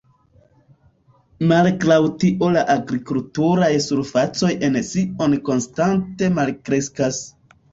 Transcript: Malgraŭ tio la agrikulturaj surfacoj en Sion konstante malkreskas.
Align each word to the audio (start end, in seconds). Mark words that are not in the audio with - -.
Malgraŭ 1.51 1.97
tio 2.23 2.49
la 2.55 2.63
agrikulturaj 2.77 3.69
surfacoj 3.89 4.51
en 4.69 4.81
Sion 4.91 5.37
konstante 5.51 6.33
malkreskas. 6.41 7.23